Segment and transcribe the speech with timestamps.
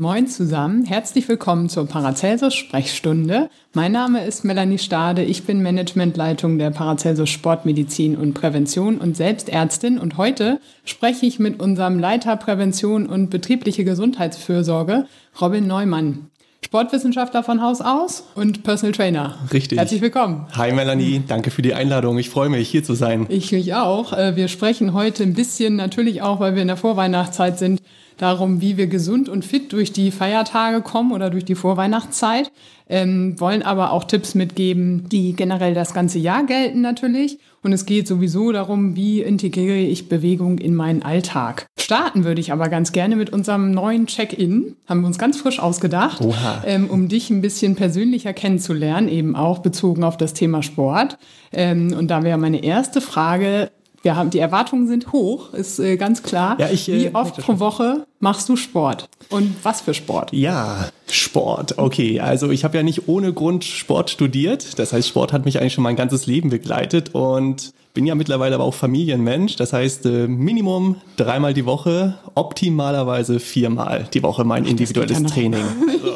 [0.00, 3.50] Moin zusammen, herzlich willkommen zur Paracelsus Sprechstunde.
[3.74, 9.98] Mein Name ist Melanie Stade, ich bin Managementleitung der Paracelsus Sportmedizin und Prävention und Selbstärztin
[9.98, 15.04] und heute spreche ich mit unserem Leiter Prävention und betriebliche Gesundheitsfürsorge,
[15.38, 16.30] Robin Neumann.
[16.64, 19.38] Sportwissenschaftler von Haus aus und Personal Trainer.
[19.52, 19.78] Richtig.
[19.78, 20.46] Herzlich willkommen.
[20.54, 22.16] Hi Melanie, danke für die Einladung.
[22.16, 23.26] Ich freue mich, hier zu sein.
[23.28, 24.14] Ich mich auch.
[24.14, 27.82] Äh, wir sprechen heute ein bisschen, natürlich auch, weil wir in der Vorweihnachtszeit sind,
[28.20, 32.52] darum, wie wir gesund und fit durch die Feiertage kommen oder durch die Vorweihnachtszeit,
[32.88, 37.38] ähm, wollen aber auch Tipps mitgeben, die generell das ganze Jahr gelten natürlich.
[37.62, 41.66] Und es geht sowieso darum, wie integriere ich Bewegung in meinen Alltag.
[41.78, 44.76] Starten würde ich aber ganz gerne mit unserem neuen Check-in.
[44.86, 46.24] Haben wir uns ganz frisch ausgedacht,
[46.64, 51.18] ähm, um dich ein bisschen persönlicher kennenzulernen, eben auch bezogen auf das Thema Sport.
[51.52, 53.70] Ähm, und da wäre meine erste Frage,
[54.02, 56.56] wir haben, die Erwartungen sind hoch, ist äh, ganz klar.
[56.58, 59.08] Ja, ich, äh, Wie oft pro Woche machst du Sport?
[59.28, 60.32] Und was für Sport?
[60.32, 61.78] Ja, Sport.
[61.78, 64.78] Okay, also ich habe ja nicht ohne Grund Sport studiert.
[64.78, 68.54] Das heißt, Sport hat mich eigentlich schon mein ganzes Leben begleitet und bin ja mittlerweile
[68.54, 69.56] aber auch Familienmensch.
[69.56, 75.64] Das heißt, äh, Minimum dreimal die Woche, optimalerweise viermal die Woche mein individuelles Training.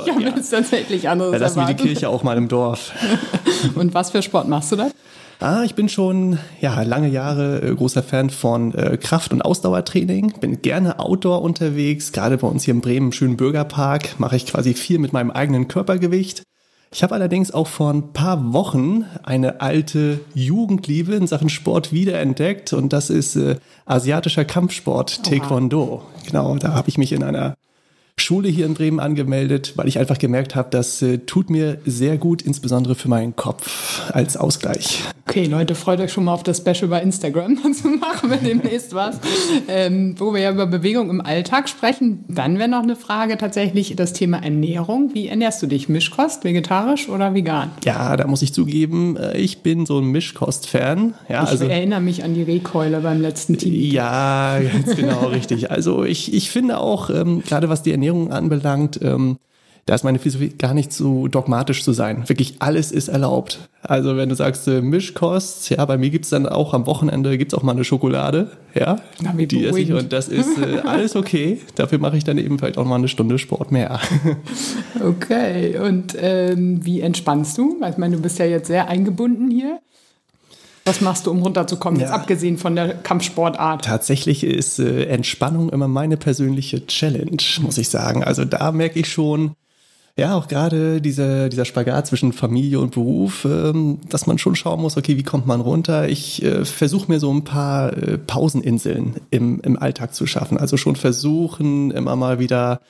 [0.05, 0.34] Ich habe ja.
[0.34, 2.92] jetzt tatsächlich anderes Da lassen wir die Kirche auch mal im Dorf.
[3.74, 4.90] und was für Sport machst du da?
[5.40, 10.34] Ah, ich bin schon ja, lange Jahre äh, großer Fan von äh, Kraft- und Ausdauertraining.
[10.40, 12.12] Bin gerne Outdoor unterwegs.
[12.12, 15.30] Gerade bei uns hier in Bremen im schönen Bürgerpark mache ich quasi viel mit meinem
[15.30, 16.44] eigenen Körpergewicht.
[16.94, 22.72] Ich habe allerdings auch vor ein paar Wochen eine alte Jugendliebe in Sachen Sport wiederentdeckt
[22.72, 26.02] und das ist äh, asiatischer Kampfsport, Taekwondo.
[26.24, 27.56] Genau, da habe ich mich in einer
[28.17, 32.17] Schule hier in Bremen angemeldet, weil ich einfach gemerkt habe, das äh, tut mir sehr
[32.17, 35.02] gut, insbesondere für meinen Kopf als Ausgleich.
[35.27, 37.58] Okay, Leute, freut euch schon mal auf das Special bei Instagram.
[37.64, 39.19] Dazu machen wir demnächst was.
[39.69, 42.25] Ähm, wo wir ja über Bewegung im Alltag sprechen.
[42.29, 45.11] Dann wäre noch eine Frage tatsächlich das Thema Ernährung.
[45.13, 45.89] Wie ernährst du dich?
[45.89, 47.73] Mischkost, vegetarisch oder vegan?
[47.85, 51.14] Ja, da muss ich zugeben, äh, ich bin so ein Mischkost-Fan.
[51.29, 53.75] Ja, ich also, erinnere mich an die Rehkeule beim letzten Team.
[53.75, 55.70] Ja, ganz genau, richtig.
[55.70, 59.38] Also ich, ich finde auch, ähm, gerade was die Ernährung Ernährung anbelangt, ähm,
[59.86, 62.26] da ist meine Philosophie gar nicht so dogmatisch zu sein.
[62.26, 63.68] Wirklich alles ist erlaubt.
[63.82, 67.52] Also wenn du sagst äh, Mischkost, ja, bei mir gibt's dann auch am Wochenende gibt's
[67.52, 71.60] auch mal eine Schokolade, ja, Na, die esse ich und das ist äh, alles okay.
[71.74, 74.00] Dafür mache ich dann eben vielleicht auch mal eine Stunde Sport mehr.
[75.06, 77.76] okay, und ähm, wie entspannst du?
[77.88, 79.80] Ich meine, du bist ja jetzt sehr eingebunden hier.
[80.86, 82.06] Was machst du, um runterzukommen, ja.
[82.06, 83.84] jetzt abgesehen von der Kampfsportart?
[83.84, 88.22] Tatsächlich ist äh, Entspannung immer meine persönliche Challenge, muss ich sagen.
[88.22, 89.52] Also da merke ich schon,
[90.17, 94.83] ja, auch gerade dieser, dieser Spagat zwischen Familie und Beruf, ähm, dass man schon schauen
[94.83, 96.08] muss, okay, wie kommt man runter?
[96.08, 100.58] Ich äh, versuche mir so ein paar äh, Pauseninseln im, im Alltag zu schaffen.
[100.58, 102.80] Also schon versuchen, immer mal wieder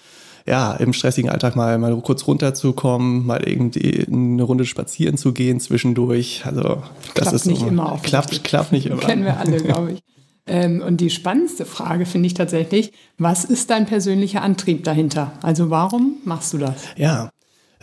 [0.47, 5.59] ja, im stressigen Alltag mal, mal kurz runterzukommen, mal irgendwie eine Runde spazieren zu gehen
[5.59, 6.43] zwischendurch.
[6.45, 6.83] Also
[7.15, 7.99] das klappt ist nicht so, immer.
[8.03, 9.01] Klappt, klappt nicht immer.
[9.01, 10.03] Kennen wir alle, glaube ich.
[10.47, 15.33] Ähm, und die spannendste Frage finde ich tatsächlich, was ist dein persönlicher Antrieb dahinter?
[15.41, 16.75] Also warum machst du das?
[16.97, 17.31] Ja,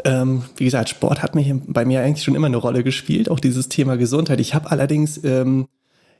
[0.05, 3.39] ähm, wie gesagt, Sport hat mich bei mir eigentlich schon immer eine Rolle gespielt, auch
[3.39, 4.39] dieses Thema Gesundheit.
[4.39, 5.67] Ich habe allerdings, ähm,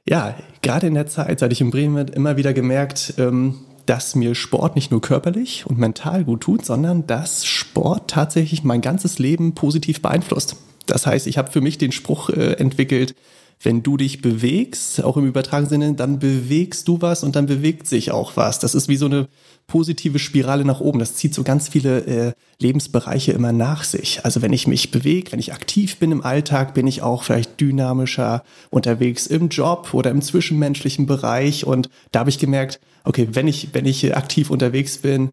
[0.08, 3.56] ja, gerade in der Zeit, seit ich in Bremen bin, immer wieder gemerkt, ähm,
[3.86, 8.82] dass mir Sport nicht nur körperlich und mental gut tut, sondern dass Sport tatsächlich mein
[8.82, 10.56] ganzes Leben positiv beeinflusst.
[10.86, 13.16] Das heißt, ich habe für mich den Spruch äh, entwickelt,
[13.64, 17.88] wenn du dich bewegst, auch im übertragenen Sinne, dann bewegst du was und dann bewegt
[17.88, 18.60] sich auch was.
[18.60, 19.28] Das ist wie so eine
[19.68, 21.00] positive Spirale nach oben.
[21.00, 24.26] Das zieht so ganz viele äh, Lebensbereiche immer nach sich.
[24.26, 27.62] Also wenn ich mich bewege, wenn ich aktiv bin im Alltag, bin ich auch vielleicht
[27.62, 31.66] dynamischer unterwegs im Job oder im zwischenmenschlichen Bereich.
[31.66, 35.30] Und da habe ich gemerkt, okay, wenn ich, wenn ich aktiv unterwegs bin,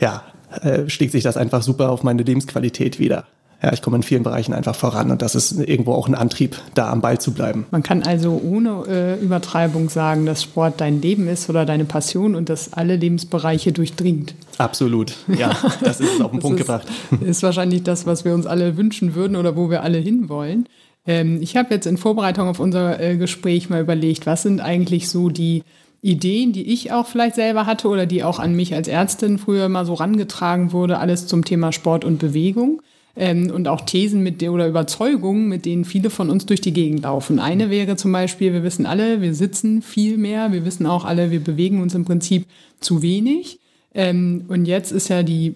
[0.00, 0.24] ja,
[0.62, 3.26] äh, schlägt sich das einfach super auf meine Lebensqualität wieder
[3.62, 6.56] ja, ich komme in vielen Bereichen einfach voran und das ist irgendwo auch ein Antrieb,
[6.74, 7.66] da am Ball zu bleiben.
[7.70, 12.34] Man kann also ohne äh, Übertreibung sagen, dass Sport dein Leben ist oder deine Passion
[12.34, 14.34] und dass alle Lebensbereiche durchdringt.
[14.56, 16.88] Absolut, ja, das ist auf den Punkt ist, gebracht.
[17.20, 20.66] Ist wahrscheinlich das, was wir uns alle wünschen würden oder wo wir alle hinwollen.
[21.06, 25.08] Ähm, ich habe jetzt in Vorbereitung auf unser äh, Gespräch mal überlegt, was sind eigentlich
[25.08, 25.64] so die
[26.02, 29.68] Ideen, die ich auch vielleicht selber hatte oder die auch an mich als Ärztin früher
[29.68, 32.82] mal so rangetragen wurde, alles zum Thema Sport und Bewegung.
[33.16, 36.72] ähm, und auch Thesen mit der, oder Überzeugungen, mit denen viele von uns durch die
[36.72, 37.40] Gegend laufen.
[37.40, 41.30] Eine wäre zum Beispiel, wir wissen alle, wir sitzen viel mehr, wir wissen auch alle,
[41.30, 42.46] wir bewegen uns im Prinzip
[42.78, 43.58] zu wenig.
[43.94, 45.54] Ähm, und jetzt ist ja die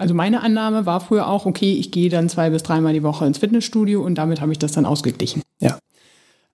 [0.00, 3.26] also meine Annahme war früher auch, okay, ich gehe dann zwei bis dreimal die Woche
[3.26, 5.42] ins Fitnessstudio und damit habe ich das dann ausgeglichen.
[5.60, 5.78] Ja.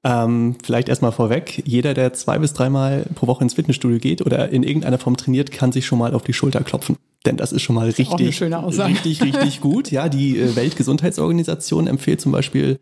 [0.08, 4.50] Ähm, vielleicht erstmal vorweg, jeder, der zwei bis dreimal pro Woche ins Fitnessstudio geht oder
[4.50, 6.96] in irgendeiner Form trainiert, kann sich schon mal auf die Schulter klopfen.
[7.24, 9.90] Denn das ist schon mal richtig, richtig, richtig gut.
[9.90, 12.78] Ja, die äh, Weltgesundheitsorganisation empfiehlt zum Beispiel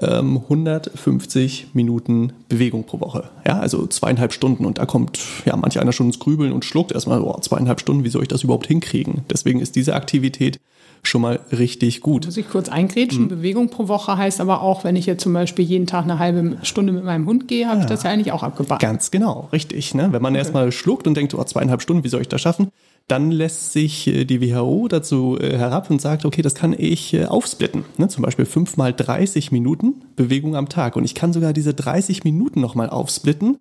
[0.00, 3.28] 150 ähm, Minuten Bewegung pro Woche.
[3.46, 4.64] Ja, also zweieinhalb Stunden.
[4.64, 8.02] Und da kommt ja manch einer schon ins Grübeln und schluckt erstmal, oh, zweieinhalb Stunden,
[8.02, 9.26] wie soll ich das überhaupt hinkriegen?
[9.30, 10.58] Deswegen ist diese Aktivität
[11.02, 12.26] schon mal richtig gut.
[12.26, 13.24] Muss ich kurz eingrätschen?
[13.24, 13.28] Mhm.
[13.28, 16.58] Bewegung pro Woche heißt aber auch, wenn ich jetzt zum Beispiel jeden Tag eine halbe
[16.62, 17.82] Stunde mit meinem Hund gehe, habe ja.
[17.82, 18.80] ich das ja eigentlich auch abgebaut.
[18.80, 19.94] Ganz genau, richtig.
[19.94, 20.08] Ne?
[20.12, 20.38] Wenn man okay.
[20.38, 22.70] erstmal schluckt und denkt, oh, zweieinhalb Stunden, wie soll ich das schaffen?
[23.08, 27.14] dann lässt sich äh, die WHO dazu äh, herab und sagt, okay, das kann ich
[27.14, 27.84] äh, aufsplitten.
[27.98, 28.08] Ne?
[28.08, 30.96] Zum Beispiel 5 mal 30 Minuten Bewegung am Tag.
[30.96, 33.58] Und ich kann sogar diese 30 Minuten nochmal aufsplitten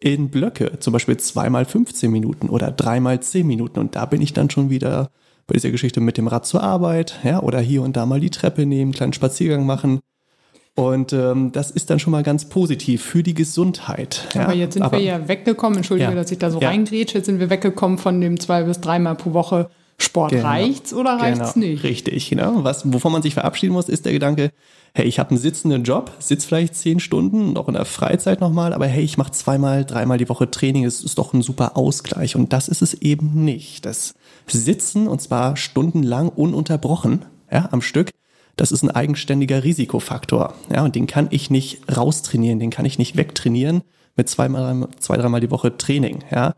[0.00, 3.78] in Blöcke, zum Beispiel 2 mal 15 Minuten oder 3 mal 10 Minuten.
[3.78, 5.10] Und da bin ich dann schon wieder
[5.48, 8.30] bei dieser Geschichte mit dem Rad zur Arbeit, ja, oder hier und da mal die
[8.30, 10.00] Treppe nehmen, kleinen Spaziergang machen.
[10.76, 14.28] Und ähm, das ist dann schon mal ganz positiv für die Gesundheit.
[14.34, 14.60] Aber ja.
[14.60, 16.14] jetzt sind Aber, wir ja weggekommen, entschuldige, ja.
[16.14, 16.68] dass ich da so ja.
[16.68, 20.30] reingrätsche, jetzt sind wir weggekommen von dem zwei bis dreimal pro Woche Sport.
[20.30, 20.46] Genau.
[20.46, 21.66] Reicht's oder reicht's genau.
[21.66, 21.82] nicht?
[21.82, 22.62] Richtig, genau.
[22.62, 24.52] Was, wovon man sich verabschieden muss, ist der Gedanke,
[24.94, 28.72] hey, ich habe einen sitzenden Job, sitze vielleicht zehn Stunden, noch in der Freizeit nochmal,
[28.72, 32.36] aber hey, ich mache zweimal, dreimal die Woche Training, es ist doch ein super Ausgleich.
[32.36, 33.86] Und das ist es eben nicht.
[33.86, 34.14] Das
[34.46, 38.10] Sitzen, und zwar stundenlang ununterbrochen, ja, am Stück,
[38.56, 40.54] das ist ein eigenständiger Risikofaktor.
[40.72, 43.82] Ja, und den kann ich nicht raustrainieren, den kann ich nicht wegtrainieren
[44.16, 46.24] mit zweimal, zwei, dreimal die Woche Training.
[46.30, 46.54] Ja.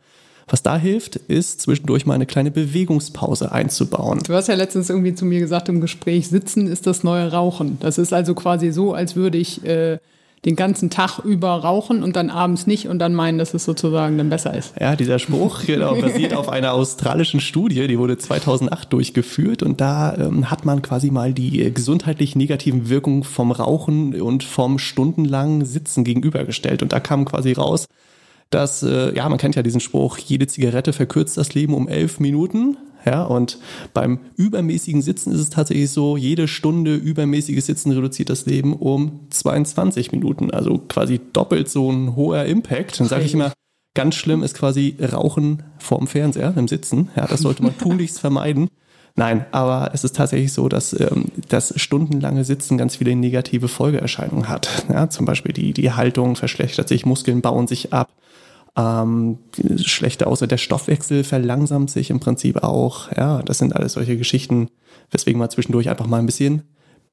[0.50, 4.19] Was da hilft, ist zwischendurch mal eine kleine Bewegungspause einzubauen.
[4.26, 7.79] Du hast ja letztens irgendwie zu mir gesagt im Gespräch, Sitzen ist das neue Rauchen.
[7.81, 9.99] Das ist also quasi so, als würde ich äh,
[10.44, 14.17] den ganzen Tag über rauchen und dann abends nicht und dann meinen, dass es sozusagen
[14.17, 14.73] dann besser ist.
[14.81, 20.17] Ja, dieser Spruch genau, basiert auf einer australischen Studie, die wurde 2008 durchgeführt und da
[20.17, 25.64] ähm, hat man quasi mal die äh, gesundheitlich negativen Wirkungen vom Rauchen und vom stundenlangen
[25.64, 27.87] Sitzen gegenübergestellt und da kam quasi raus,
[28.50, 32.20] dass, äh, ja, man kennt ja diesen Spruch, jede Zigarette verkürzt das Leben um elf
[32.20, 32.76] Minuten.
[33.06, 33.58] Ja, und
[33.94, 39.20] beim übermäßigen Sitzen ist es tatsächlich so, jede Stunde übermäßiges Sitzen reduziert das Leben um
[39.31, 40.50] 22 Minuten.
[40.50, 43.00] Also quasi doppelt so ein hoher Impact.
[43.00, 43.52] Dann sage ich immer,
[43.94, 47.08] ganz schlimm ist quasi Rauchen vorm Fernseher im Sitzen.
[47.17, 48.69] Ja, das sollte man tunlichst vermeiden.
[49.17, 54.49] Nein, aber es ist tatsächlich so, dass ähm, das stundenlange Sitzen ganz viele negative Folgeerscheinungen
[54.49, 54.85] hat.
[54.88, 58.11] Ja, zum Beispiel die, die Haltung verschlechtert sich, Muskeln bauen sich ab,
[58.76, 59.38] ähm,
[59.76, 63.11] schlechter außer der Stoffwechsel verlangsamt sich im Prinzip auch.
[63.12, 64.69] Ja, das sind alles solche Geschichten,
[65.11, 66.62] weswegen man zwischendurch einfach mal ein bisschen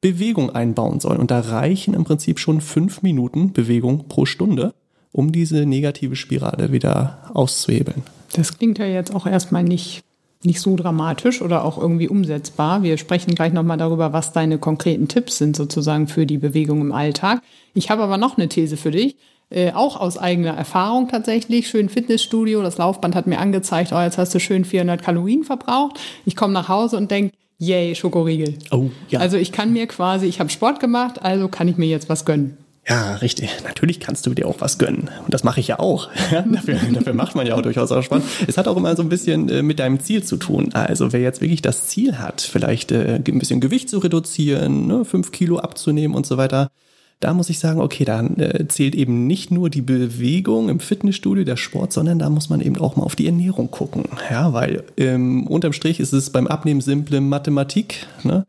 [0.02, 1.18] Bewegung einbauen soll.
[1.18, 4.74] Und da reichen im Prinzip schon fünf Minuten Bewegung pro Stunde,
[5.12, 8.04] um diese negative Spirale wieder auszuhebeln.
[8.34, 10.04] Das klingt ja jetzt auch erstmal nicht,
[10.44, 12.84] nicht so dramatisch oder auch irgendwie umsetzbar.
[12.84, 16.92] Wir sprechen gleich nochmal darüber, was deine konkreten Tipps sind sozusagen für die Bewegung im
[16.92, 17.42] Alltag.
[17.74, 19.16] Ich habe aber noch eine These für dich.
[19.50, 21.70] Äh, auch aus eigener Erfahrung tatsächlich.
[21.70, 26.00] Schön Fitnessstudio, das Laufband hat mir angezeigt, oh, jetzt hast du schön 400 Kalorien verbraucht.
[26.26, 28.56] Ich komme nach Hause und denke, yay, Schokoriegel.
[28.72, 29.22] Oh, ja.
[29.22, 32.26] Also ich kann mir quasi, ich habe Sport gemacht, also kann ich mir jetzt was
[32.26, 32.58] gönnen.
[32.90, 33.50] Ja, richtig.
[33.66, 35.10] Natürlich kannst du dir auch was gönnen.
[35.24, 36.10] Und das mache ich ja auch.
[36.32, 38.24] dafür, dafür macht man ja auch durchaus auch Sport.
[38.48, 40.74] Es hat auch immer so ein bisschen äh, mit deinem Ziel zu tun.
[40.74, 45.06] Also wer jetzt wirklich das Ziel hat, vielleicht äh, ein bisschen Gewicht zu reduzieren, ne,
[45.06, 46.70] fünf Kilo abzunehmen und so weiter,
[47.20, 51.44] da muss ich sagen, okay, da äh, zählt eben nicht nur die Bewegung im Fitnessstudio,
[51.44, 54.06] der Sport, sondern da muss man eben auch mal auf die Ernährung gucken.
[54.30, 58.06] Ja, weil ähm, unterm Strich ist es beim Abnehmen simple Mathematik.
[58.24, 58.46] Ne?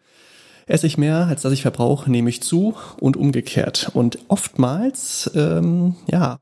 [0.66, 3.90] Esse ich mehr, als dass ich verbrauche, nehme ich zu und umgekehrt.
[3.94, 6.38] Und oftmals, ähm, ja,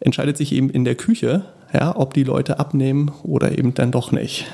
[0.00, 4.10] entscheidet sich eben in der Küche, ja, ob die Leute abnehmen oder eben dann doch
[4.10, 4.46] nicht.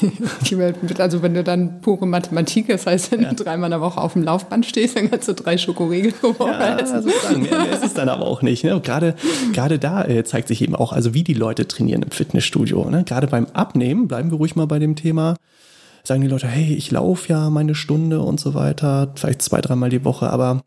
[0.98, 3.32] also wenn du dann pure Mathematik, das heißt, wenn ja.
[3.32, 6.38] du dreimal in der Woche auf dem Laufband stehst, dann kannst du drei Schokoriegel pro
[6.38, 7.04] Woche ja, essen.
[7.40, 8.64] Mehr, mehr ist es dann aber auch nicht.
[8.64, 8.80] Ne?
[8.80, 9.14] Gerade,
[9.52, 12.88] gerade da äh, zeigt sich eben auch, also wie die Leute trainieren im Fitnessstudio.
[12.90, 13.04] Ne?
[13.04, 15.36] Gerade beim Abnehmen, bleiben wir ruhig mal bei dem Thema,
[16.04, 19.90] sagen die Leute, hey, ich laufe ja meine Stunde und so weiter, vielleicht zwei, dreimal
[19.90, 20.62] die Woche, aber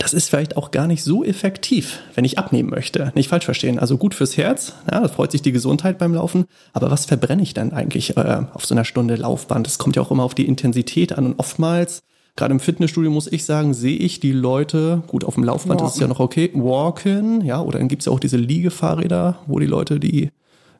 [0.00, 3.12] das ist vielleicht auch gar nicht so effektiv, wenn ich abnehmen möchte.
[3.14, 3.78] Nicht falsch verstehen.
[3.78, 6.46] Also gut fürs Herz, ja, da freut sich die Gesundheit beim Laufen.
[6.72, 9.66] Aber was verbrenne ich dann eigentlich äh, auf so einer Stunde Laufband?
[9.66, 11.26] Das kommt ja auch immer auf die Intensität an.
[11.26, 12.00] Und oftmals,
[12.34, 15.86] gerade im Fitnessstudio, muss ich sagen, sehe ich die Leute, gut, auf dem Laufband walken.
[15.88, 19.40] ist es ja noch okay, walken, ja, oder dann gibt es ja auch diese Liegefahrräder,
[19.46, 20.30] wo die Leute die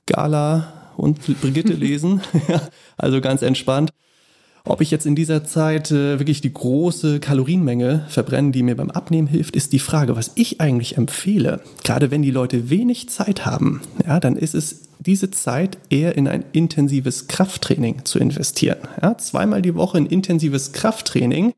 [0.06, 2.22] Gala und Brigitte lesen.
[2.96, 3.90] also ganz entspannt.
[4.64, 8.90] Ob ich jetzt in dieser Zeit äh, wirklich die große Kalorienmenge verbrenne, die mir beim
[8.90, 10.16] Abnehmen hilft, ist die Frage.
[10.16, 14.82] Was ich eigentlich empfehle, gerade wenn die Leute wenig Zeit haben, ja, dann ist es
[14.98, 18.78] diese Zeit eher in ein intensives Krafttraining zu investieren.
[19.00, 21.54] Ja, zweimal die Woche ein intensives Krafttraining.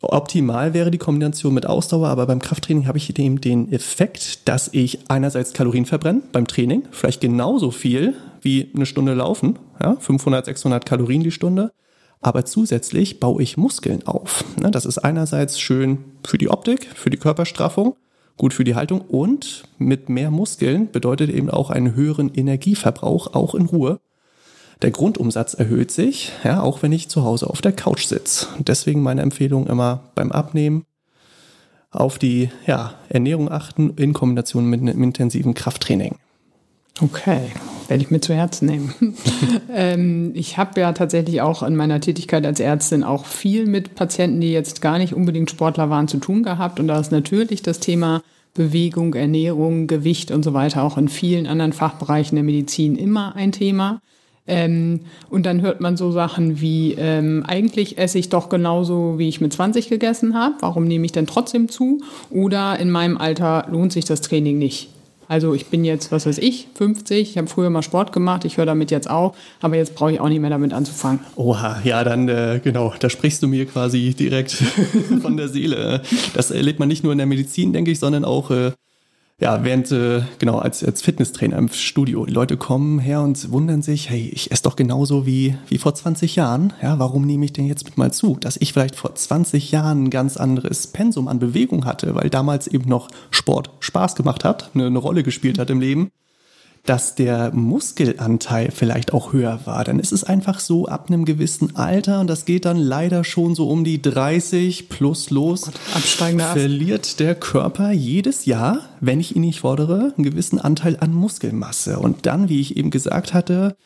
[0.00, 4.70] Optimal wäre die Kombination mit Ausdauer, aber beim Krafttraining habe ich eben den Effekt, dass
[4.72, 10.46] ich einerseits Kalorien verbrenne beim Training, vielleicht genauso viel wie eine Stunde laufen, ja, 500,
[10.46, 11.70] 600 Kalorien die Stunde,
[12.22, 14.44] aber zusätzlich baue ich Muskeln auf.
[14.60, 17.96] Ne, das ist einerseits schön für die Optik, für die Körperstraffung,
[18.36, 23.54] gut für die Haltung und mit mehr Muskeln bedeutet eben auch einen höheren Energieverbrauch, auch
[23.54, 24.00] in Ruhe.
[24.80, 28.46] Der Grundumsatz erhöht sich, ja, auch wenn ich zu Hause auf der Couch sitze.
[28.58, 30.86] Deswegen meine Empfehlung immer beim Abnehmen
[31.90, 36.16] auf die ja, Ernährung achten in Kombination mit einem intensiven Krafttraining.
[37.00, 37.50] Okay,
[37.92, 38.94] werde ich mir zu Herzen nehmen.
[39.74, 44.40] ähm, ich habe ja tatsächlich auch in meiner Tätigkeit als Ärztin auch viel mit Patienten,
[44.40, 46.80] die jetzt gar nicht unbedingt Sportler waren, zu tun gehabt.
[46.80, 48.22] Und da ist natürlich das Thema
[48.54, 53.52] Bewegung, Ernährung, Gewicht und so weiter auch in vielen anderen Fachbereichen der Medizin immer ein
[53.52, 54.00] Thema.
[54.46, 59.28] Ähm, und dann hört man so Sachen wie, ähm, eigentlich esse ich doch genauso, wie
[59.28, 60.54] ich mit 20 gegessen habe.
[60.60, 62.00] Warum nehme ich denn trotzdem zu?
[62.30, 64.88] Oder in meinem Alter lohnt sich das Training nicht.
[65.32, 68.58] Also ich bin jetzt, was weiß ich, 50, ich habe früher mal Sport gemacht, ich
[68.58, 71.20] höre damit jetzt auf, aber jetzt brauche ich auch nicht mehr damit anzufangen.
[71.36, 74.50] Oha, ja, dann äh, genau, da sprichst du mir quasi direkt
[75.22, 76.02] von der Seele.
[76.34, 78.72] Das erlebt man nicht nur in der Medizin, denke ich, sondern auch äh,
[79.42, 83.82] ja, während, äh, genau, als, als Fitnesstrainer im Studio, die Leute kommen her und wundern
[83.82, 86.72] sich, hey, ich esse doch genauso wie, wie vor 20 Jahren.
[86.80, 88.36] Ja, warum nehme ich denn jetzt mit mal zu?
[88.38, 92.68] Dass ich vielleicht vor 20 Jahren ein ganz anderes Pensum an Bewegung hatte, weil damals
[92.68, 96.12] eben noch Sport Spaß gemacht hat, eine, eine Rolle gespielt hat im Leben
[96.84, 99.84] dass der Muskelanteil vielleicht auch höher war.
[99.84, 103.54] Dann ist es einfach so ab einem gewissen Alter, und das geht dann leider schon
[103.54, 105.70] so um die 30 plus los,
[106.38, 111.14] Gott, verliert der Körper jedes Jahr, wenn ich ihn nicht fordere, einen gewissen Anteil an
[111.14, 111.98] Muskelmasse.
[111.98, 113.76] Und dann, wie ich eben gesagt hatte,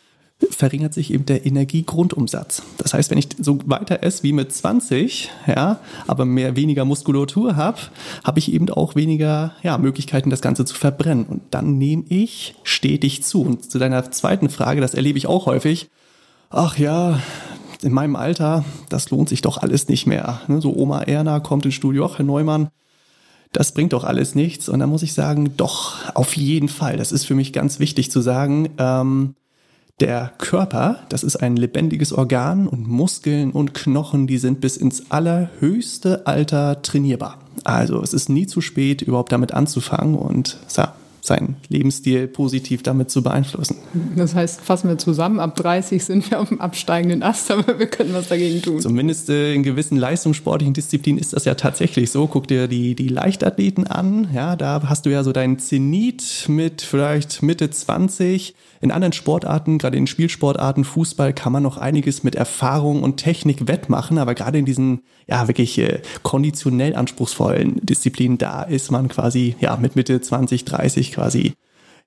[0.51, 2.63] verringert sich eben der Energiegrundumsatz.
[2.79, 7.57] Das heißt, wenn ich so weiter esse wie mit 20, ja, aber mehr weniger Muskulatur
[7.57, 7.79] habe,
[8.25, 11.25] habe ich eben auch weniger ja, Möglichkeiten, das Ganze zu verbrennen.
[11.27, 13.43] Und dann nehme ich stetig zu.
[13.43, 15.91] Und zu deiner zweiten Frage, das erlebe ich auch häufig.
[16.51, 17.21] Ach ja,
[17.83, 20.41] in meinem Alter, das lohnt sich doch alles nicht mehr.
[20.49, 22.69] Ne, so Oma Erna kommt ins Studio, ach Herr Neumann,
[23.53, 24.69] das bringt doch alles nichts.
[24.69, 26.97] Und da muss ich sagen, doch, auf jeden Fall.
[26.97, 28.71] Das ist für mich ganz wichtig zu sagen.
[28.79, 29.35] Ähm,
[30.01, 35.11] der Körper, das ist ein lebendiges Organ und Muskeln und Knochen, die sind bis ins
[35.11, 37.39] allerhöchste Alter trainierbar.
[37.65, 43.11] Also es ist nie zu spät, überhaupt damit anzufangen und ja, seinen Lebensstil positiv damit
[43.11, 43.77] zu beeinflussen.
[44.15, 47.87] Das heißt, fassen wir zusammen, ab 30 sind wir auf dem absteigenden Ast, aber wir
[47.87, 48.81] können was dagegen tun.
[48.81, 52.27] Zumindest äh, in gewissen leistungssportlichen Disziplinen ist das ja tatsächlich so.
[52.27, 56.83] Guck dir die, die Leichtathleten an, ja, da hast du ja so deinen Zenit mit
[56.83, 58.55] vielleicht Mitte 20.
[58.81, 63.69] In anderen Sportarten, gerade in Spielsportarten, Fußball, kann man noch einiges mit Erfahrung und Technik
[63.69, 69.57] wettmachen, aber gerade in diesen ja wirklich äh, konditionell anspruchsvollen Disziplinen, da ist man quasi
[69.61, 71.55] ja mit Mitte 20, 30 quasi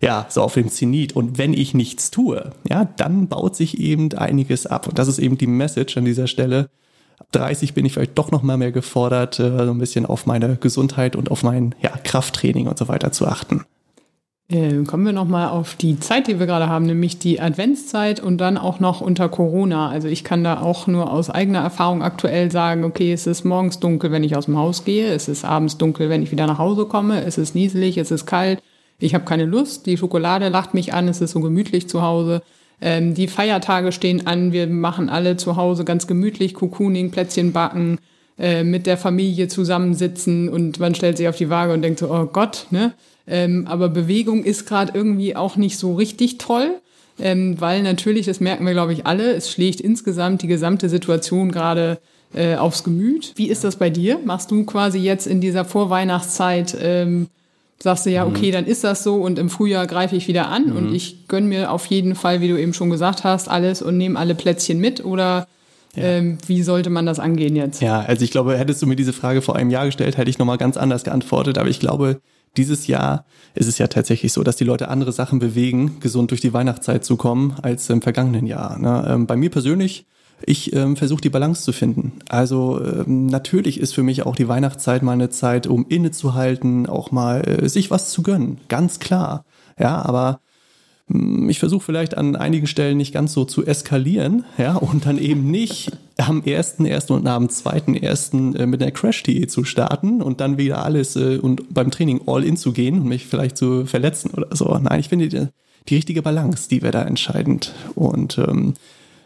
[0.02, 1.16] ja, so auf dem Zenit.
[1.16, 4.88] Und wenn ich nichts tue, ja, dann baut sich eben einiges ab.
[4.88, 6.70] Und das ist eben die Message an dieser Stelle.
[7.20, 10.26] Ab 30 bin ich vielleicht doch noch mal mehr gefordert, äh, so ein bisschen auf
[10.26, 13.66] meine Gesundheit und auf mein ja, Krafttraining und so weiter zu achten.
[14.52, 18.40] Äh, kommen wir nochmal auf die Zeit, die wir gerade haben, nämlich die Adventszeit und
[18.40, 19.90] dann auch noch unter Corona.
[19.90, 23.80] Also ich kann da auch nur aus eigener Erfahrung aktuell sagen, okay, es ist morgens
[23.80, 26.58] dunkel, wenn ich aus dem Haus gehe, es ist abends dunkel, wenn ich wieder nach
[26.58, 28.64] Hause komme, es ist nieselig, es ist kalt,
[28.98, 32.42] ich habe keine Lust, die Schokolade lacht mich an, es ist so gemütlich zu Hause.
[32.82, 38.00] Ähm, die Feiertage stehen an, wir machen alle zu Hause ganz gemütlich, Cocooning, Plätzchen backen,
[38.40, 42.10] äh, mit der Familie zusammensitzen und man stellt sich auf die Waage und denkt so,
[42.10, 42.94] oh Gott, ne?
[43.28, 46.72] Ähm, aber Bewegung ist gerade irgendwie auch nicht so richtig toll.
[47.22, 51.52] Ähm, weil natürlich, das merken wir, glaube ich, alle, es schlägt insgesamt die gesamte Situation
[51.52, 52.00] gerade
[52.34, 53.34] äh, aufs Gemüt.
[53.36, 54.20] Wie ist das bei dir?
[54.24, 57.28] Machst du quasi jetzt in dieser Vorweihnachtszeit ähm,
[57.82, 58.36] sagst du ja, mhm.
[58.36, 60.76] okay, dann ist das so und im Frühjahr greife ich wieder an mhm.
[60.76, 63.98] und ich gönne mir auf jeden Fall, wie du eben schon gesagt hast, alles und
[63.98, 65.48] nehme alle Plätzchen mit oder
[65.96, 66.04] ja.
[66.04, 67.82] ähm, wie sollte man das angehen jetzt?
[67.82, 70.40] Ja, also ich glaube, hättest du mir diese Frage vor einem Jahr gestellt, hätte ich
[70.40, 72.22] nochmal ganz anders geantwortet, aber ich glaube,
[72.58, 76.42] dieses Jahr ist es ja tatsächlich so, dass die Leute andere Sachen bewegen, gesund durch
[76.42, 78.80] die Weihnachtszeit zu kommen, als im vergangenen Jahr.
[78.80, 79.06] Ne?
[79.08, 80.06] Ähm, bei mir persönlich
[80.46, 82.14] ich ähm, versuche die Balance zu finden.
[82.30, 87.12] Also ähm, natürlich ist für mich auch die Weihnachtszeit mal eine Zeit, um innezuhalten, auch
[87.12, 89.46] mal äh, sich was zu gönnen, ganz klar.
[89.78, 90.40] Ja, aber
[91.48, 95.50] ich versuche vielleicht an einigen Stellen nicht ganz so zu eskalieren, ja, und dann eben
[95.50, 100.40] nicht am ersten, ersten und am zweiten ersten äh, mit einer Crash-Diät zu starten und
[100.40, 103.86] dann wieder alles äh, und beim Training all in zu gehen und mich vielleicht zu
[103.86, 104.78] verletzen oder so.
[104.78, 105.48] Nein, ich finde die,
[105.88, 107.74] die richtige Balance, die wäre da entscheidend.
[107.96, 108.76] Und ähm,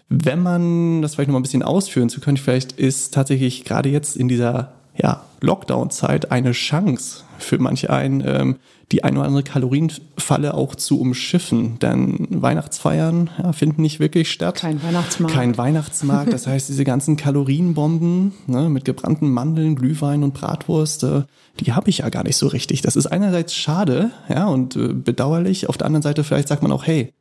[0.08, 3.90] wenn man das vielleicht noch mal ein bisschen ausführen zu können, vielleicht ist tatsächlich gerade
[3.90, 8.56] jetzt in dieser ja, Lockdown-Zeit eine Chance für manche einen, ähm,
[8.92, 11.80] die ein oder andere Kalorienfalle auch zu umschiffen.
[11.80, 14.56] Denn Weihnachtsfeiern ja, finden nicht wirklich statt.
[14.56, 15.36] Kein Weihnachtsmarkt.
[15.36, 16.32] Kein Weihnachtsmarkt.
[16.32, 21.24] Das heißt, diese ganzen Kalorienbomben ne, mit gebrannten Mandeln, Glühwein und Bratwurst, äh,
[21.60, 22.82] die habe ich ja gar nicht so richtig.
[22.82, 25.68] Das ist einerseits schade ja, und äh, bedauerlich.
[25.68, 27.14] Auf der anderen Seite vielleicht sagt man auch, hey,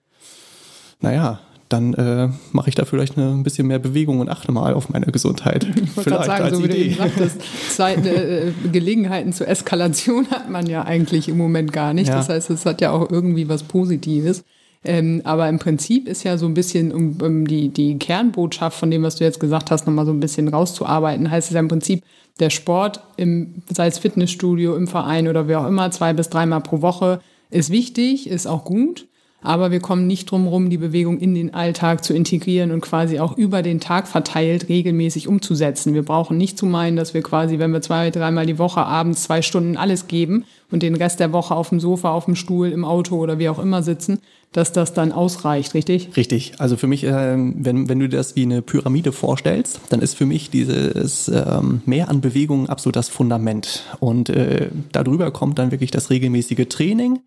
[1.01, 1.41] naja,
[1.73, 4.89] dann äh, mache ich da vielleicht eine, ein bisschen mehr Bewegung und achte mal auf
[4.89, 5.67] meine Gesundheit.
[5.83, 6.75] Ich wollte gerade sagen, so wie Idee.
[6.75, 7.37] du eben sagtest,
[7.71, 12.09] Zeit, äh, Gelegenheiten zur Eskalation hat man ja eigentlich im Moment gar nicht.
[12.09, 12.17] Ja.
[12.17, 14.45] Das heißt, es hat ja auch irgendwie was Positives.
[14.85, 18.91] Ähm, aber im Prinzip ist ja so ein bisschen, um, um die, die Kernbotschaft von
[18.91, 21.69] dem, was du jetzt gesagt hast, nochmal so ein bisschen rauszuarbeiten, heißt es ja im
[21.69, 22.03] Prinzip,
[22.41, 26.63] der Sport, im, sei es Fitnessstudio, im Verein oder wie auch immer, zwei bis dreimal
[26.63, 29.07] pro Woche, ist wichtig, ist auch gut.
[29.43, 33.19] Aber wir kommen nicht drum rum, die Bewegung in den Alltag zu integrieren und quasi
[33.19, 35.95] auch über den Tag verteilt regelmäßig umzusetzen.
[35.95, 39.25] Wir brauchen nicht zu meinen, dass wir quasi, wenn wir zwei, dreimal die Woche abends
[39.25, 42.71] zwei Stunden alles geben und den Rest der Woche auf dem Sofa, auf dem Stuhl,
[42.71, 44.21] im Auto oder wie auch immer sitzen,
[44.53, 46.11] dass das dann ausreicht, richtig?
[46.17, 46.55] Richtig.
[46.59, 50.27] Also für mich, äh, wenn, wenn du das wie eine Pyramide vorstellst, dann ist für
[50.27, 53.85] mich dieses ähm, Mehr an Bewegung absolut das Fundament.
[53.99, 57.21] Und äh, darüber kommt dann wirklich das regelmäßige Training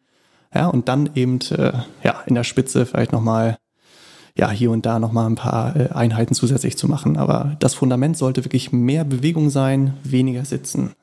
[0.56, 3.58] ja, und dann eben äh, ja, in der Spitze vielleicht nochmal
[4.38, 7.18] ja, hier und da nochmal ein paar äh, Einheiten zusätzlich zu machen.
[7.18, 10.94] Aber das Fundament sollte wirklich mehr Bewegung sein, weniger sitzen.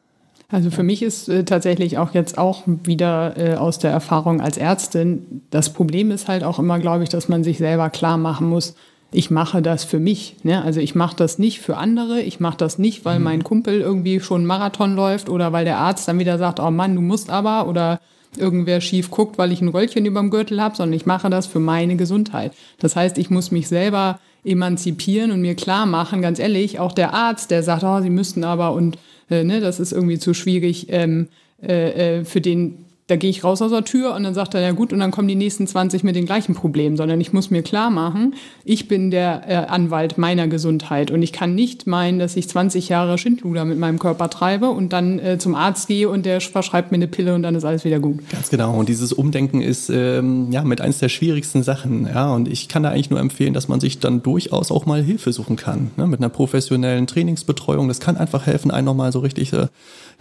[0.51, 4.59] Also für mich ist äh, tatsächlich auch jetzt auch wieder äh, aus der Erfahrung als
[4.59, 8.49] Ärztin, das Problem ist halt auch immer, glaube ich, dass man sich selber klar machen
[8.49, 8.75] muss,
[9.13, 10.37] ich mache das für mich.
[10.43, 10.63] Ne?
[10.63, 13.25] Also ich mache das nicht für andere, ich mache das nicht, weil mhm.
[13.25, 16.71] mein Kumpel irgendwie schon einen Marathon läuft oder weil der Arzt dann wieder sagt, oh
[16.71, 18.01] Mann, du musst aber oder
[18.37, 21.61] irgendwer schief guckt, weil ich ein Röllchen überm Gürtel habe, sondern ich mache das für
[21.61, 22.53] meine Gesundheit.
[22.79, 27.15] Das heißt, ich muss mich selber emanzipieren und mir klar machen, ganz ehrlich, auch der
[27.15, 28.99] Arzt, der sagt, oh, Sie müssten aber und
[29.31, 31.29] äh, ne, das ist irgendwie zu schwierig, ähm,
[31.63, 34.61] äh, äh für den da gehe ich raus aus der Tür und dann sagt er,
[34.61, 37.51] ja gut, und dann kommen die nächsten 20 mit den gleichen Problemen, sondern ich muss
[37.51, 38.35] mir klar machen,
[38.65, 42.89] ich bin der äh, Anwalt meiner Gesundheit und ich kann nicht meinen, dass ich 20
[42.89, 46.93] Jahre Schindluder mit meinem Körper treibe und dann äh, zum Arzt gehe und der verschreibt
[46.93, 48.21] mir eine Pille und dann ist alles wieder gut.
[48.31, 48.75] Ganz genau.
[48.79, 52.07] Und dieses Umdenken ist ähm, ja mit eines der schwierigsten Sachen.
[52.07, 55.03] Ja, und ich kann da eigentlich nur empfehlen, dass man sich dann durchaus auch mal
[55.03, 55.91] Hilfe suchen kann.
[55.97, 56.07] Ne?
[56.07, 57.89] Mit einer professionellen Trainingsbetreuung.
[57.89, 59.67] Das kann einfach helfen, einen nochmal so richtig äh,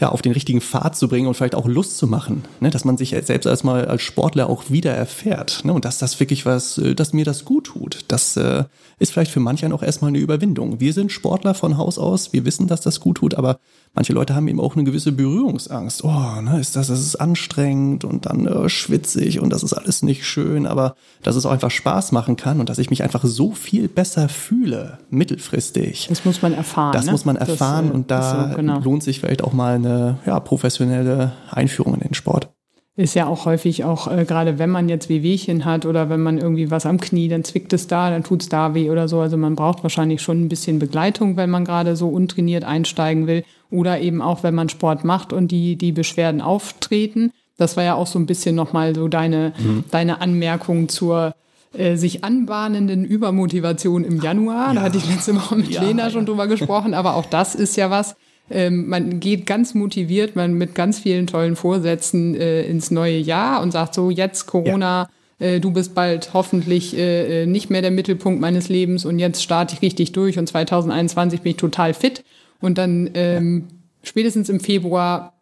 [0.02, 2.44] ja, auf den richtigen Pfad zu bringen und vielleicht auch Lust zu machen.
[2.60, 2.72] Ne?
[2.72, 5.64] Dass man sich selbst erstmal als Sportler auch wieder erfährt.
[5.64, 5.74] Ne?
[5.74, 8.00] Und dass das wirklich was, äh, dass mir das gut tut.
[8.08, 8.64] Das äh,
[8.98, 10.80] ist vielleicht für manche auch erstmal eine Überwindung.
[10.80, 13.60] Wir sind Sportler von Haus aus, wir wissen, dass das gut tut, aber
[13.94, 16.04] manche Leute haben eben auch eine gewisse Berührungsangst.
[16.04, 20.04] Oh, ne, ist das, das ist anstrengend und dann äh, schwitzig und das ist alles
[20.04, 23.24] nicht schön, aber dass es auch einfach Spaß machen kann und dass ich mich einfach
[23.24, 26.08] so viel besser fühle, mittelfristig.
[26.10, 26.94] Das muss man erfahren.
[26.94, 27.12] Das ne?
[27.12, 28.80] muss man erfahren das, äh, und da so, genau.
[28.80, 32.51] lohnt sich vielleicht auch mal eine ja, professionelle Einführung in den Sport
[32.98, 36.38] ist ja auch häufig auch, äh, gerade wenn man jetzt Wehwehchen hat oder wenn man
[36.38, 39.22] irgendwie was am Knie, dann zwickt es da, dann tut es da weh oder so.
[39.22, 43.44] Also man braucht wahrscheinlich schon ein bisschen Begleitung, wenn man gerade so untrainiert einsteigen will.
[43.70, 47.32] Oder eben auch, wenn man Sport macht und die, die Beschwerden auftreten.
[47.58, 49.86] Das war ja auch so ein bisschen nochmal so deine, mhm.
[49.92, 51.34] deine Anmerkung zur
[51.74, 54.70] äh, sich anbahnenden Übermotivation im Januar.
[54.70, 54.74] Ja.
[54.74, 56.94] Da hatte ich letzte Woche mit ja, Lena schon drüber gesprochen.
[56.94, 58.18] Aber auch das ist ja was,
[58.50, 63.62] ähm, man geht ganz motiviert, man mit ganz vielen tollen Vorsätzen äh, ins neue Jahr
[63.62, 65.48] und sagt so, jetzt Corona, ja.
[65.48, 69.42] äh, du bist bald hoffentlich äh, äh nicht mehr der Mittelpunkt meines Lebens und jetzt
[69.42, 72.24] starte ich richtig durch und 2021 bin ich total fit.
[72.60, 73.76] Und dann ähm, ja.
[74.04, 75.34] spätestens im Februar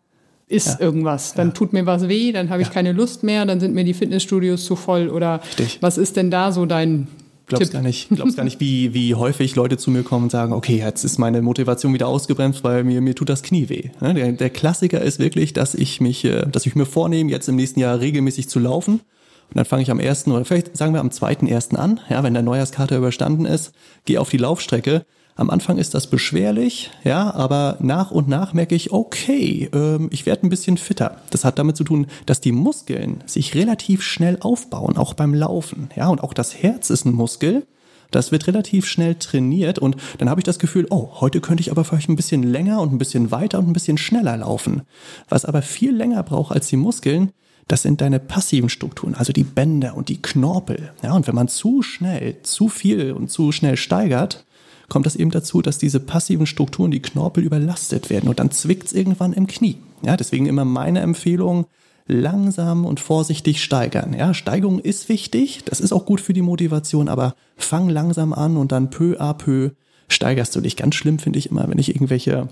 [0.48, 0.86] ist ja.
[0.86, 1.34] irgendwas.
[1.36, 1.54] Dann ja.
[1.54, 2.74] tut mir was weh, dann habe ich ja.
[2.74, 5.78] keine Lust mehr, dann sind mir die Fitnessstudios zu voll oder Richtig.
[5.82, 7.08] was ist denn da so dein
[7.50, 10.54] glaubst gar nicht, glaubst gar nicht, wie, wie häufig Leute zu mir kommen und sagen,
[10.54, 13.90] okay, jetzt ist meine Motivation wieder ausgebremst, weil mir, mir tut das Knie weh.
[14.02, 17.56] Der, der Klassiker ist wirklich, dass ich mich, äh, dass ich mir vornehme, jetzt im
[17.56, 19.02] nächsten Jahr regelmäßig zu laufen.
[19.50, 22.24] Und dann fange ich am ersten oder vielleicht sagen wir am zweiten ersten an, ja,
[22.24, 23.74] wenn der Neujahrskater überstanden ist,
[24.06, 25.06] gehe auf die Laufstrecke
[25.40, 30.26] am Anfang ist das beschwerlich, ja, aber nach und nach merke ich, okay, ähm, ich
[30.26, 31.22] werde ein bisschen fitter.
[31.30, 35.90] Das hat damit zu tun, dass die Muskeln sich relativ schnell aufbauen, auch beim Laufen,
[35.96, 37.66] ja, und auch das Herz ist ein Muskel.
[38.12, 41.70] Das wird relativ schnell trainiert und dann habe ich das Gefühl, oh, heute könnte ich
[41.70, 44.82] aber vielleicht ein bisschen länger und ein bisschen weiter und ein bisschen schneller laufen.
[45.30, 47.32] Was aber viel länger braucht als die Muskeln,
[47.68, 50.92] das sind deine passiven Strukturen, also die Bänder und die Knorpel.
[51.04, 54.48] Ja, und wenn man zu schnell, zu viel und zu schnell steigert,
[54.90, 58.88] kommt das eben dazu, dass diese passiven Strukturen, die Knorpel überlastet werden und dann zwickt
[58.88, 59.78] es irgendwann im Knie.
[60.02, 61.66] Ja, deswegen immer meine Empfehlung,
[62.08, 64.14] langsam und vorsichtig steigern.
[64.18, 68.58] Ja, Steigerung ist wichtig, das ist auch gut für die Motivation, aber fang langsam an
[68.58, 69.72] und dann peu à peu
[70.08, 70.76] steigerst du dich.
[70.76, 72.50] Ganz schlimm finde ich immer, wenn ich irgendwelche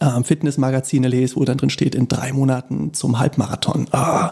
[0.00, 3.88] äh, Fitnessmagazine lese, wo dann drin steht, in drei Monaten zum Halbmarathon.
[3.92, 4.30] Ah,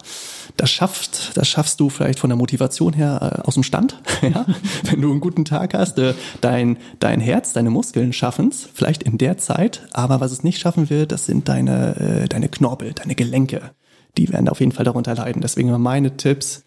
[0.56, 4.00] das schafft, das schaffst du vielleicht von der Motivation her äh, aus dem Stand.
[4.22, 4.46] ja?
[4.84, 9.02] Wenn du einen guten Tag hast, äh, dein, dein Herz, deine Muskeln schaffen es, vielleicht
[9.02, 12.92] in der Zeit, aber was es nicht schaffen wird, das sind deine, äh, deine Knorpel,
[12.92, 13.72] deine Gelenke.
[14.16, 15.42] Die werden auf jeden Fall darunter leiden.
[15.42, 16.64] Deswegen meine Tipps,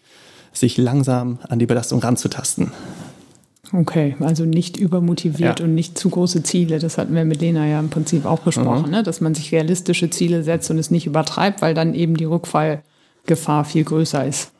[0.52, 2.72] sich langsam an die Belastung ranzutasten.
[3.72, 5.64] Okay, also nicht übermotiviert Ja.
[5.66, 6.78] und nicht zu große Ziele.
[6.78, 8.90] Das hatten wir mit Lena ja im Prinzip auch besprochen, Mhm.
[8.90, 9.02] ne?
[9.02, 13.64] dass man sich realistische Ziele setzt und es nicht übertreibt, weil dann eben die Rückfallgefahr
[13.64, 14.50] viel größer ist.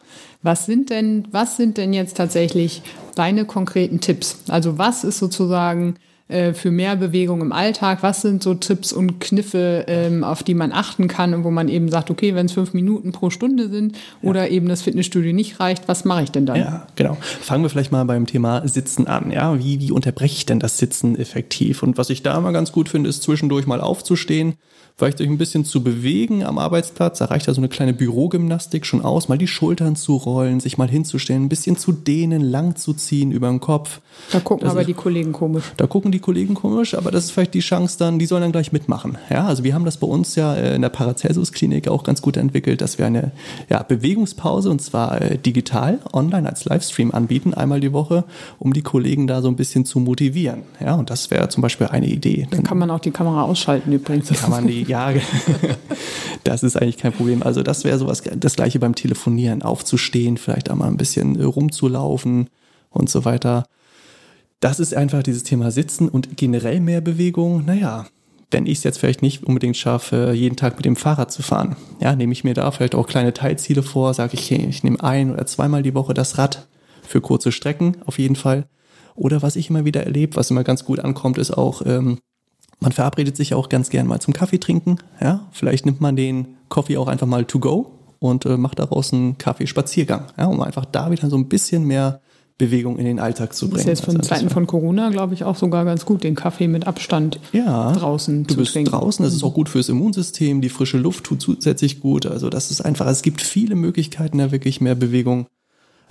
[0.43, 2.83] Was sind denn, was sind denn jetzt tatsächlich
[3.15, 4.39] deine konkreten Tipps?
[4.49, 5.97] Also was ist sozusagen
[6.31, 7.99] äh, für mehr Bewegung im Alltag?
[8.03, 11.69] Was sind so Tipps und Kniffe, ähm, auf die man achten kann und wo man
[11.69, 15.61] eben sagt, okay, wenn es fünf Minuten pro Stunde sind oder eben das Fitnessstudio nicht
[15.61, 16.57] reicht, was mache ich denn dann?
[16.57, 17.17] Ja, genau.
[17.21, 19.31] Fangen wir vielleicht mal beim Thema Sitzen an.
[19.31, 21.83] Ja, wie, wie unterbreche ich denn das Sitzen effektiv?
[21.83, 24.55] Und was ich da immer ganz gut finde, ist zwischendurch mal aufzustehen,
[25.01, 27.19] vielleicht sich ein bisschen zu bewegen am Arbeitsplatz.
[27.19, 30.77] Da reicht ja so eine kleine Bürogymnastik schon aus, mal die Schultern zu rollen, sich
[30.77, 34.01] mal hinzustellen, ein bisschen zu dehnen, lang zu ziehen über den Kopf.
[34.31, 35.65] Da gucken Das aber ist- die Kollegen komisch.
[35.79, 38.53] Da gucken die Kollegen komisch, aber das ist vielleicht die Chance dann, die sollen dann
[38.53, 39.17] gleich mitmachen.
[39.31, 42.37] Ja, also wir haben das bei uns ja äh, in der Paracelsus-Klinik auch ganz gut
[42.37, 43.33] entwickelt, dass wir eine
[43.71, 48.25] ja, Bewegungspause und zwar äh, digital, online als Livestream anbieten, einmal die Woche,
[48.59, 50.63] um die Kollegen da so ein bisschen zu motivieren.
[50.79, 52.47] Ja, und das wäre zum Beispiel eine Idee.
[52.51, 54.29] Dann kann man auch die Kamera ausschalten übrigens.
[54.29, 55.15] kann man die, ja,
[56.45, 57.43] das ist eigentlich kein Problem.
[57.43, 62.51] Also das wäre sowas, das gleiche beim Telefonieren, aufzustehen, vielleicht einmal ein bisschen äh, rumzulaufen
[62.91, 63.65] und so weiter.
[64.59, 67.65] Das ist einfach dieses Thema Sitzen und generell mehr Bewegung.
[67.65, 68.07] Naja,
[68.51, 71.77] wenn ich es jetzt vielleicht nicht unbedingt schaffe, jeden Tag mit dem Fahrrad zu fahren,
[72.01, 75.33] ja, nehme ich mir da vielleicht auch kleine Teilziele vor, sage ich, ich nehme ein
[75.33, 76.69] oder zweimal die Woche das Rad
[77.07, 78.67] für kurze Strecken auf jeden Fall.
[79.15, 82.19] Oder was ich immer wieder erlebe, was immer ganz gut ankommt, ist auch, ähm,
[82.81, 84.97] man verabredet sich auch ganz gern mal zum Kaffee trinken.
[85.21, 89.13] Ja, vielleicht nimmt man den Coffee auch einfach mal to go und äh, macht daraus
[89.13, 92.21] einen Kaffeespaziergang, ja, um einfach da wieder so ein bisschen mehr
[92.59, 93.81] Bewegung in den Alltag zu Das bringen.
[93.81, 96.35] ist jetzt von Also das Zeiten von Corona, glaube ich, auch sogar ganz gut, den
[96.35, 98.91] Kaffee mit Abstand ja, draußen du zu bist trinken.
[98.91, 102.27] draußen, das ist auch gut fürs Immunsystem, die frische Luft tut zusätzlich gut.
[102.27, 105.47] Also das ist einfach, es gibt viele Möglichkeiten, da wirklich mehr Bewegung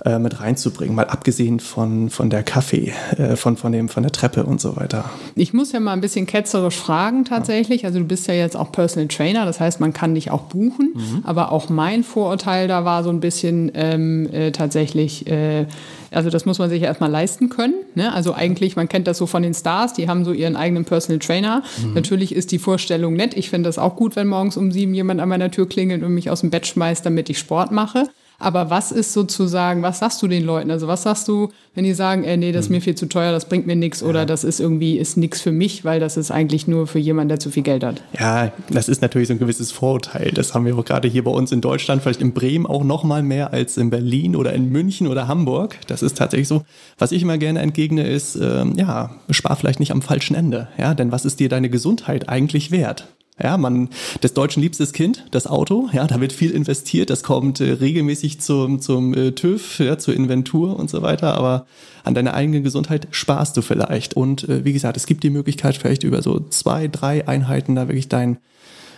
[0.06, 4.12] äh, mit reinzubringen, mal abgesehen von, von der Kaffee, äh, von, von, dem, von der
[4.12, 5.10] Treppe und so weiter.
[5.36, 7.86] Ich muss ja mal ein bisschen ketzerisch fragen tatsächlich.
[7.86, 10.94] Also du bist ja jetzt auch Personal Trainer, das heißt, man kann dich auch buchen.
[10.96, 11.24] Mhm.
[11.24, 15.66] Aber auch mein Vorurteil da war so ein bisschen ähm, äh, tatsächlich, äh,
[16.12, 17.76] also das muss man sich ja erstmal leisten können.
[17.96, 18.14] Ne?
[18.14, 21.20] Also eigentlich, man kennt das so von den Stars, die haben so ihren eigenen Personal
[21.20, 21.64] Trainer.
[21.84, 21.94] Mhm.
[21.94, 23.36] Natürlich ist die Vorstellung nett.
[23.36, 26.14] Ich finde das auch gut, wenn morgens um sieben jemand an meiner Tür klingelt und
[26.14, 28.08] mich aus dem Bett schmeißt, damit ich Sport mache.
[28.39, 30.71] Aber was ist sozusagen, was sagst du den Leuten?
[30.71, 33.32] Also was sagst du, wenn die sagen, äh, nee, das ist mir viel zu teuer,
[33.32, 36.32] das bringt mir nichts oder das ist irgendwie ist nichts für mich, weil das ist
[36.32, 38.02] eigentlich nur für jemanden, der zu viel Geld hat.
[38.17, 40.32] Ja, das ist natürlich so ein gewisses Vorurteil.
[40.32, 43.04] Das haben wir auch gerade hier bei uns in Deutschland, vielleicht in Bremen auch noch
[43.04, 45.78] mal mehr als in Berlin oder in München oder Hamburg.
[45.88, 46.63] Das ist tatsächlich so.
[46.97, 50.69] Was ich immer gerne entgegne ist, ähm, ja, spar vielleicht nicht am falschen Ende.
[50.78, 53.08] Ja, denn was ist dir deine Gesundheit eigentlich wert?
[53.41, 53.89] Ja, man,
[54.21, 58.41] des Deutschen liebstes Kind, das Auto, ja, da wird viel investiert, das kommt äh, regelmäßig
[58.41, 61.65] zum, zum äh, TÜV, ja, zur Inventur und so weiter, aber
[62.04, 64.15] an deiner eigenen Gesundheit sparst du vielleicht.
[64.15, 67.88] Und äh, wie gesagt, es gibt die Möglichkeit, vielleicht über so zwei, drei Einheiten da
[67.88, 68.38] wirklich dein,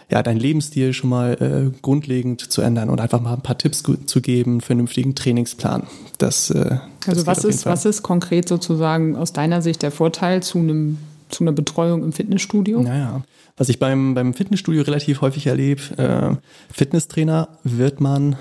[0.09, 1.33] ja, dein Lebensstil schon mal
[1.73, 5.83] äh, grundlegend zu ändern und einfach mal ein paar Tipps zu geben, einen vernünftigen Trainingsplan.
[6.17, 9.91] Das, äh, das Also geht was ist, was ist konkret sozusagen aus deiner Sicht der
[9.91, 10.97] Vorteil zu einem
[11.31, 12.81] zu einer Betreuung im Fitnessstudio?
[12.81, 13.23] Naja,
[13.57, 16.35] was ich beim, beim Fitnessstudio relativ häufig erlebe, äh,
[16.73, 18.35] Fitnesstrainer wird man,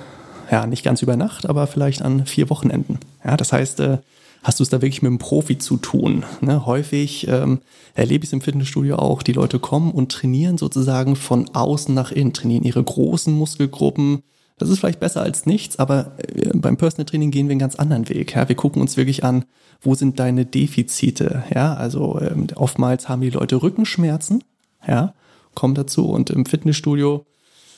[0.50, 2.98] ja, nicht ganz über Nacht, aber vielleicht an vier Wochenenden.
[3.24, 3.98] Ja, das heißt, äh,
[4.42, 6.24] hast du es da wirklich mit einem Profi zu tun.
[6.40, 6.64] Ne?
[6.66, 7.60] Häufig ähm,
[7.94, 12.12] erlebe ich es im Fitnessstudio auch, die Leute kommen und trainieren sozusagen von außen nach
[12.12, 14.22] innen, trainieren ihre großen Muskelgruppen.
[14.60, 17.76] Das ist vielleicht besser als nichts, aber äh, beim Personal Training gehen wir einen ganz
[17.76, 18.34] anderen Weg.
[18.34, 18.46] Ja?
[18.46, 19.46] Wir gucken uns wirklich an,
[19.80, 21.44] wo sind deine Defizite?
[21.54, 24.44] Ja, also ähm, oftmals haben die Leute Rückenschmerzen,
[24.86, 25.14] ja,
[25.54, 27.24] kommen dazu und im Fitnessstudio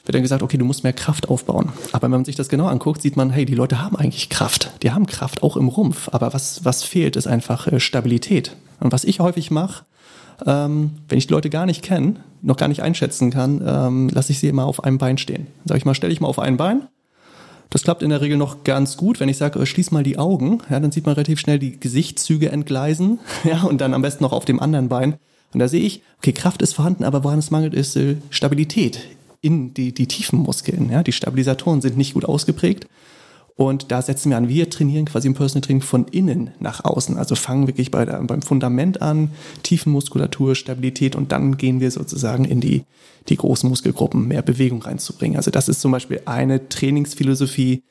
[0.04, 1.70] wird dann gesagt, okay, du musst mehr Kraft aufbauen.
[1.92, 4.72] Aber wenn man sich das genau anguckt, sieht man, hey, die Leute haben eigentlich Kraft.
[4.82, 6.08] Die haben Kraft auch im Rumpf.
[6.10, 8.56] Aber was, was fehlt, ist einfach äh, Stabilität.
[8.80, 9.84] Und was ich häufig mache,
[10.46, 14.32] ähm, wenn ich die Leute gar nicht kenne, noch gar nicht einschätzen kann, ähm, lasse
[14.32, 15.46] ich sie immer auf einem Bein stehen.
[15.64, 16.88] Sag ich mal, stell dich mal auf ein Bein,
[17.70, 19.18] Das klappt in der Regel noch ganz gut.
[19.18, 21.78] Wenn ich sage, äh, schließ mal die Augen, ja, dann sieht man relativ schnell die
[21.78, 25.14] Gesichtszüge entgleisen, ja, und dann am besten noch auf dem anderen Bein.
[25.54, 29.00] Und da sehe ich, okay, Kraft ist vorhanden, aber woran es mangelt, ist äh, Stabilität
[29.42, 30.90] in die, die tiefen Muskeln.
[30.90, 31.02] Ja.
[31.02, 32.86] Die Stabilisatoren sind nicht gut ausgeprägt.
[33.56, 37.18] Und da setzen wir an, wir trainieren quasi im Personal Training von innen nach außen.
[37.18, 39.30] Also fangen wirklich bei der, beim Fundament an,
[39.62, 42.84] Tiefenmuskulatur, Stabilität und dann gehen wir sozusagen in die,
[43.28, 45.36] die großen Muskelgruppen, mehr Bewegung reinzubringen.
[45.36, 47.82] Also das ist zum Beispiel eine Trainingsphilosophie,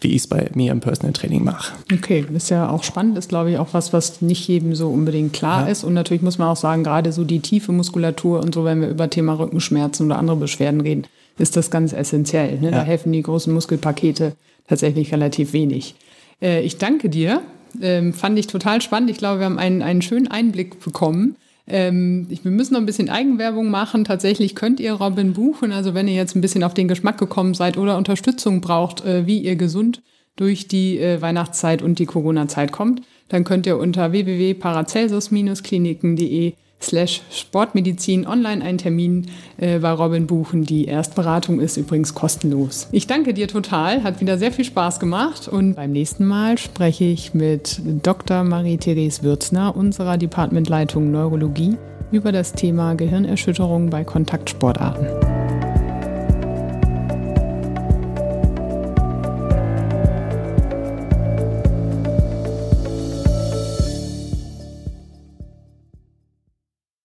[0.00, 1.74] wie ich es bei mir im Personal Training mache.
[1.92, 5.34] Okay, ist ja auch spannend, ist glaube ich auch was, was nicht jedem so unbedingt
[5.34, 5.72] klar ja.
[5.72, 5.84] ist.
[5.84, 8.88] Und natürlich muss man auch sagen, gerade so die tiefe Muskulatur und so, wenn wir
[8.88, 11.06] über Thema Rückenschmerzen oder andere Beschwerden reden,
[11.40, 12.58] ist das ganz essentiell.
[12.60, 12.66] Ne?
[12.66, 12.78] Ja.
[12.78, 14.34] Da helfen die großen Muskelpakete
[14.68, 15.94] tatsächlich relativ wenig.
[16.40, 17.42] Äh, ich danke dir.
[17.80, 19.10] Ähm, fand ich total spannend.
[19.10, 21.34] Ich glaube, wir haben einen, einen schönen Einblick bekommen.
[21.66, 24.04] Ähm, wir müssen noch ein bisschen Eigenwerbung machen.
[24.04, 25.72] Tatsächlich könnt ihr Robin buchen.
[25.72, 29.26] Also wenn ihr jetzt ein bisschen auf den Geschmack gekommen seid oder Unterstützung braucht, äh,
[29.26, 30.02] wie ihr gesund
[30.36, 38.26] durch die äh, Weihnachtszeit und die Corona-Zeit kommt, dann könnt ihr unter www.paracelsus-kliniken.de slash Sportmedizin
[38.26, 39.26] online einen Termin
[39.58, 40.64] äh, bei Robin buchen.
[40.64, 42.88] Die Erstberatung ist übrigens kostenlos.
[42.92, 47.04] Ich danke dir total, hat wieder sehr viel Spaß gemacht und beim nächsten Mal spreche
[47.04, 48.44] ich mit Dr.
[48.44, 51.76] Marie-Therese Würzner, unserer Departmentleitung Neurologie,
[52.12, 55.39] über das Thema Gehirnerschütterung bei Kontaktsportarten.